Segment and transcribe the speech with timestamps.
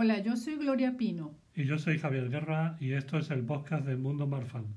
[0.00, 1.34] Hola, yo soy Gloria Pino.
[1.56, 4.76] Y yo soy Javier Guerra y esto es el podcast del Mundo Marfan.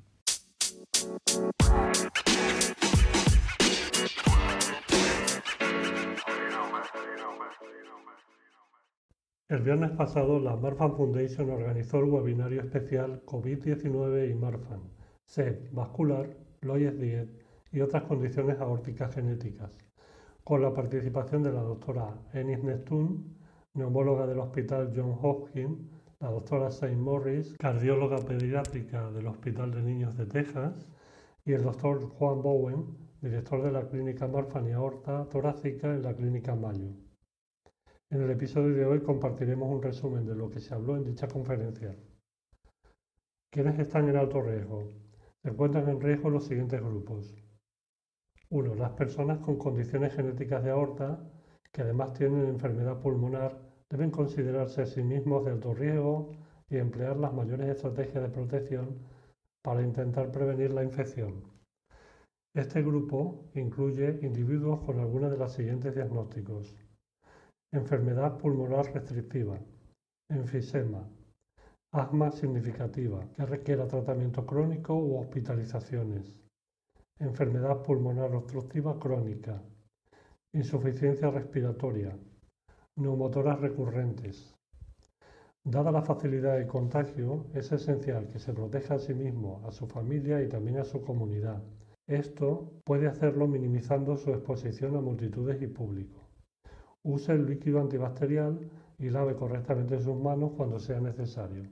[9.47, 14.81] El viernes pasado la Marfan Foundation organizó el webinario especial COVID-19 y Marfan,
[15.27, 17.29] SED, vascular, Loyes 10
[17.73, 19.77] y otras condiciones aórticas genéticas,
[20.43, 23.39] con la participación de la doctora Enis Nestun,
[23.73, 25.79] neumóloga del Hospital John Hopkins,
[26.19, 30.87] la doctora Saint Morris, cardióloga pediátrica del Hospital de Niños de Texas,
[31.45, 36.13] y el doctor Juan Bowen, director de la clínica Marfan y Aorta Torácica en la
[36.13, 36.91] clínica Mayo.
[38.09, 41.27] En el episodio de hoy compartiremos un resumen de lo que se habló en dicha
[41.27, 41.95] conferencia.
[43.49, 44.89] ¿Quiénes están en alto riesgo?
[45.41, 47.35] Se encuentran en riesgo los siguientes grupos.
[48.49, 48.75] 1.
[48.75, 51.23] Las personas con condiciones genéticas de aorta
[51.73, 53.57] que además tienen enfermedad pulmonar,
[53.89, 56.31] deben considerarse a sí mismos de alto riesgo
[56.69, 58.99] y emplear las mayores estrategias de protección
[59.63, 61.43] para intentar prevenir la infección.
[62.53, 66.75] Este grupo incluye individuos con alguna de los siguientes diagnósticos.
[67.73, 69.57] Enfermedad pulmonar restrictiva,
[70.29, 71.07] enfisema,
[71.93, 76.35] asma significativa que requiera tratamiento crónico u hospitalizaciones,
[77.19, 79.61] enfermedad pulmonar obstructiva crónica,
[80.53, 82.13] Insuficiencia respiratoria.
[82.97, 84.53] Neumotoras recurrentes.
[85.63, 89.87] Dada la facilidad de contagio, es esencial que se proteja a sí mismo, a su
[89.87, 91.63] familia y también a su comunidad.
[92.05, 96.19] Esto puede hacerlo minimizando su exposición a multitudes y público.
[97.01, 101.63] Use el líquido antibacterial y lave correctamente sus manos cuando sea necesario.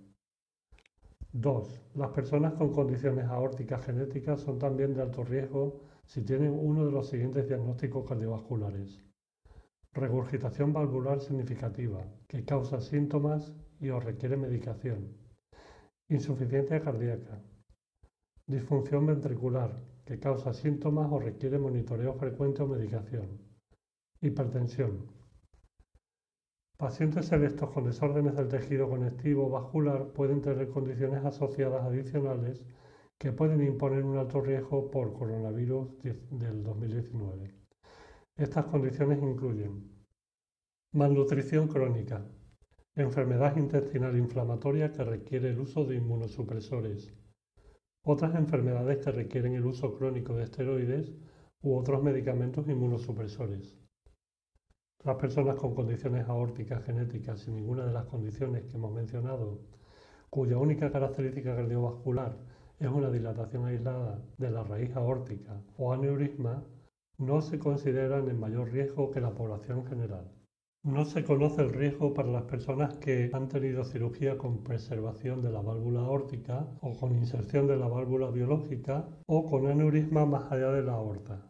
[1.34, 1.82] 2.
[1.96, 6.92] Las personas con condiciones aórticas genéticas son también de alto riesgo si tienen uno de
[6.92, 9.00] los siguientes diagnósticos cardiovasculares.
[9.94, 15.16] Regurgitación valvular significativa, que causa síntomas y o requiere medicación.
[16.08, 17.40] Insuficiencia cardíaca.
[18.48, 23.28] Disfunción ventricular, que causa síntomas o requiere monitoreo frecuente o medicación.
[24.20, 25.12] Hipertensión.
[26.76, 32.66] Pacientes selectos con desórdenes del tejido conectivo vascular pueden tener condiciones asociadas adicionales
[33.20, 37.54] que pueden imponer un alto riesgo por coronavirus del 2019.
[38.38, 39.92] Estas condiciones incluyen
[40.94, 42.26] malnutrición crónica,
[42.96, 47.14] enfermedad intestinal inflamatoria que requiere el uso de inmunosupresores,
[48.04, 51.14] otras enfermedades que requieren el uso crónico de esteroides
[51.62, 53.78] u otros medicamentos inmunosupresores.
[55.04, 59.60] Las personas con condiciones aórticas genéticas sin ninguna de las condiciones que hemos mencionado,
[60.30, 66.64] cuya única característica cardiovascular es una dilatación aislada de la raíz aórtica o aneurisma,
[67.18, 70.32] no se consideran en mayor riesgo que la población general.
[70.82, 75.52] No se conoce el riesgo para las personas que han tenido cirugía con preservación de
[75.52, 80.72] la válvula aórtica o con inserción de la válvula biológica o con aneurisma más allá
[80.72, 81.46] de la aorta.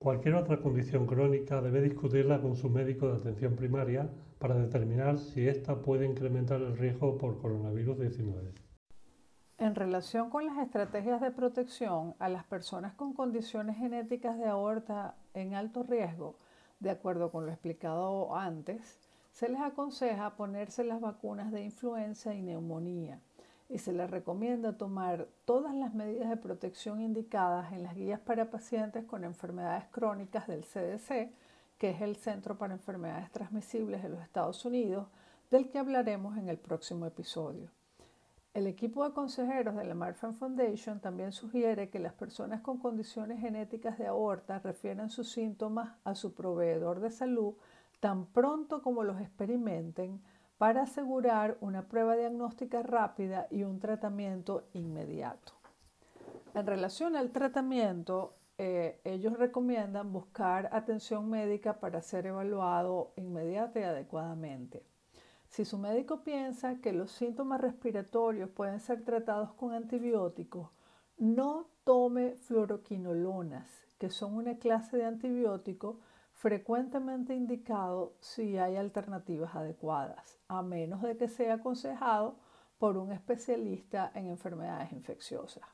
[0.00, 4.10] Cualquier otra condición crónica debe discutirla con su médico de atención primaria
[4.40, 8.67] para determinar si ésta puede incrementar el riesgo por coronavirus 19.
[9.58, 15.16] En relación con las estrategias de protección a las personas con condiciones genéticas de aorta
[15.34, 16.36] en alto riesgo,
[16.78, 19.00] de acuerdo con lo explicado antes,
[19.32, 23.20] se les aconseja ponerse las vacunas de influenza y neumonía
[23.68, 28.50] y se les recomienda tomar todas las medidas de protección indicadas en las guías para
[28.50, 31.32] pacientes con enfermedades crónicas del CDC,
[31.78, 35.08] que es el Centro para Enfermedades Transmisibles de los Estados Unidos,
[35.50, 37.72] del que hablaremos en el próximo episodio.
[38.58, 43.38] El equipo de consejeros de la Marfan Foundation también sugiere que las personas con condiciones
[43.40, 47.54] genéticas de aorta refieran sus síntomas a su proveedor de salud
[48.00, 50.20] tan pronto como los experimenten
[50.58, 55.52] para asegurar una prueba diagnóstica rápida y un tratamiento inmediato.
[56.52, 63.84] En relación al tratamiento, eh, ellos recomiendan buscar atención médica para ser evaluado inmediata y
[63.84, 64.82] adecuadamente.
[65.48, 70.70] Si su médico piensa que los síntomas respiratorios pueden ser tratados con antibióticos,
[71.16, 73.68] no tome fluoroquinolonas,
[73.98, 76.00] que son una clase de antibiótico
[76.32, 82.36] frecuentemente indicado si hay alternativas adecuadas, a menos de que sea aconsejado
[82.78, 85.64] por un especialista en enfermedades infecciosas.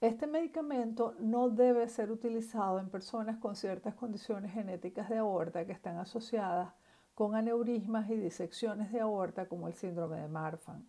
[0.00, 5.72] Este medicamento no debe ser utilizado en personas con ciertas condiciones genéticas de aorta que
[5.72, 6.72] están asociadas
[7.20, 10.88] con aneurismas y disecciones de aorta como el síndrome de Marfan.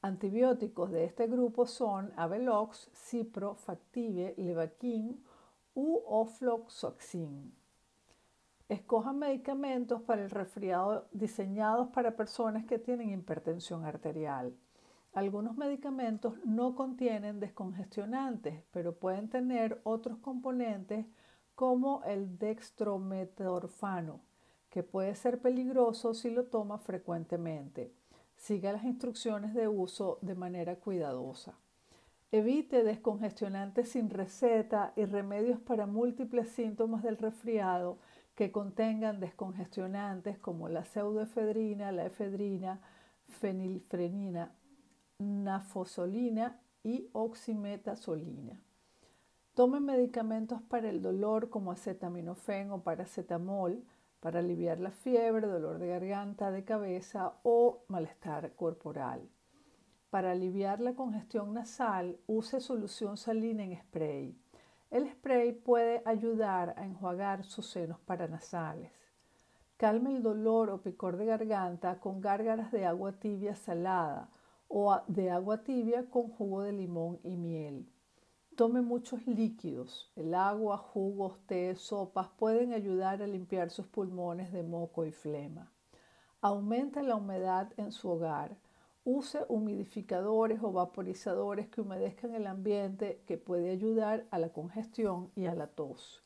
[0.00, 5.22] Antibióticos de este grupo son Avelox, Cipro, Factive, Levaquin
[5.74, 7.52] u Ofloxacin.
[8.70, 14.56] Escojan medicamentos para el resfriado diseñados para personas que tienen hipertensión arterial.
[15.12, 21.04] Algunos medicamentos no contienen descongestionantes, pero pueden tener otros componentes
[21.54, 24.22] como el dextrometorfano,
[24.70, 27.92] que puede ser peligroso si lo toma frecuentemente.
[28.36, 31.58] Siga las instrucciones de uso de manera cuidadosa.
[32.30, 37.98] Evite descongestionantes sin receta y remedios para múltiples síntomas del resfriado
[38.34, 42.80] que contengan descongestionantes como la pseudoefedrina, la efedrina,
[43.40, 44.52] fenilfrenina,
[45.18, 48.60] nafosolina y oximetazolina.
[49.54, 53.82] Tomen medicamentos para el dolor como acetaminofén o paracetamol
[54.20, 59.28] para aliviar la fiebre, dolor de garganta, de cabeza o malestar corporal.
[60.10, 64.36] Para aliviar la congestión nasal, use solución salina en spray.
[64.90, 68.90] El spray puede ayudar a enjuagar sus senos paranasales.
[69.76, 74.30] Calme el dolor o picor de garganta con gárgaras de agua tibia salada
[74.66, 77.86] o de agua tibia con jugo de limón y miel.
[78.58, 80.10] Tome muchos líquidos.
[80.16, 85.70] El agua, jugos, té, sopas pueden ayudar a limpiar sus pulmones de moco y flema.
[86.40, 88.56] Aumenta la humedad en su hogar.
[89.04, 95.46] Use humidificadores o vaporizadores que humedezcan el ambiente que puede ayudar a la congestión y
[95.46, 96.24] a la tos.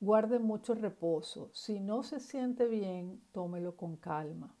[0.00, 1.50] Guarde mucho reposo.
[1.52, 4.52] Si no se siente bien, tómelo con calma.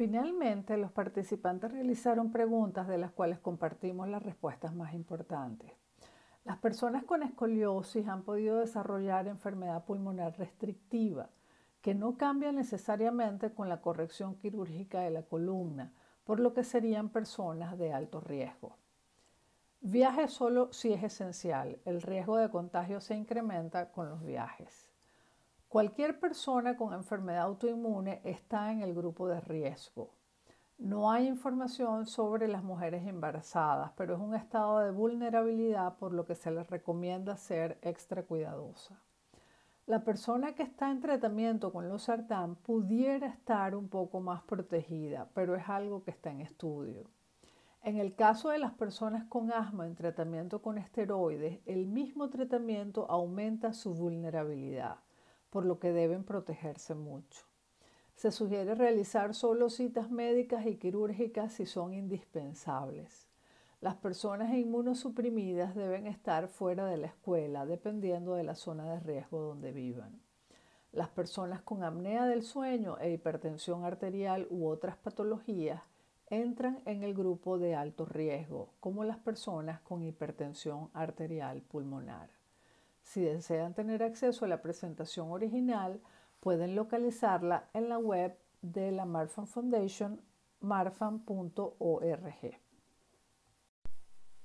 [0.00, 5.72] Finalmente, los participantes realizaron preguntas de las cuales compartimos las respuestas más importantes.
[6.42, 11.28] Las personas con escoliosis han podido desarrollar enfermedad pulmonar restrictiva,
[11.82, 15.92] que no cambia necesariamente con la corrección quirúrgica de la columna,
[16.24, 18.78] por lo que serían personas de alto riesgo.
[19.82, 21.78] Viaje solo si es esencial.
[21.84, 24.89] El riesgo de contagio se incrementa con los viajes.
[25.70, 30.10] Cualquier persona con enfermedad autoinmune está en el grupo de riesgo.
[30.78, 36.24] No hay información sobre las mujeres embarazadas, pero es un estado de vulnerabilidad por lo
[36.24, 39.00] que se les recomienda ser extra cuidadosa.
[39.86, 45.28] La persona que está en tratamiento con los sartán pudiera estar un poco más protegida,
[45.34, 47.04] pero es algo que está en estudio.
[47.84, 53.08] En el caso de las personas con asma en tratamiento con esteroides, el mismo tratamiento
[53.08, 54.96] aumenta su vulnerabilidad,
[55.50, 57.44] por lo que deben protegerse mucho.
[58.14, 63.26] Se sugiere realizar solo citas médicas y quirúrgicas si son indispensables.
[63.80, 69.40] Las personas inmunosuprimidas deben estar fuera de la escuela dependiendo de la zona de riesgo
[69.40, 70.20] donde vivan.
[70.92, 75.82] Las personas con apnea del sueño e hipertensión arterial u otras patologías
[76.26, 82.39] entran en el grupo de alto riesgo, como las personas con hipertensión arterial pulmonar.
[83.10, 86.00] Si desean tener acceso a la presentación original,
[86.38, 90.20] pueden localizarla en la web de la Marfan Foundation,
[90.60, 92.60] marfan.org.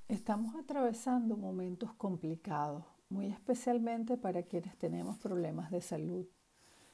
[0.08, 6.26] Estamos atravesando momentos complicados, muy especialmente para quienes tenemos problemas de salud.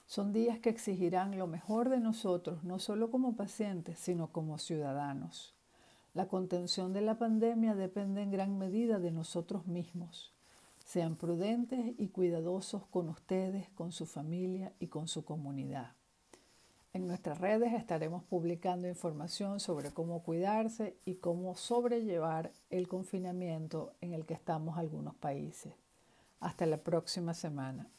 [0.08, 5.56] Son días que exigirán lo mejor de nosotros, no solo como pacientes, sino como ciudadanos.
[6.14, 10.34] La contención de la pandemia depende en gran medida de nosotros mismos.
[10.92, 15.94] Sean prudentes y cuidadosos con ustedes, con su familia y con su comunidad.
[16.92, 24.12] En nuestras redes estaremos publicando información sobre cómo cuidarse y cómo sobrellevar el confinamiento en
[24.12, 25.74] el que estamos algunos países.
[26.42, 27.90] Hasta la próxima semana.